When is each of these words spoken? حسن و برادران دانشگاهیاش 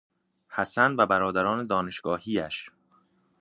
حسن 0.49 0.95
و 0.95 1.05
برادران 1.05 1.67
دانشگاهیاش 1.67 2.69